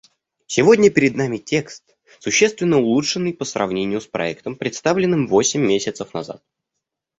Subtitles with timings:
[0.47, 6.41] Сегодня перед нами текст, существенно улучшенный по сравнению с проектом, представленным восемь месяцев назад.